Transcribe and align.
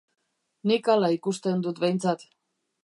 Nik 0.71 0.89
hala 0.93 1.11
ikusten 1.19 1.63
dut 1.67 1.85
behintzat. 1.87 2.29